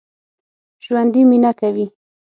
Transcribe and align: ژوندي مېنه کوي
ژوندي 0.83 1.21
مېنه 1.29 1.51
کوي 1.59 1.85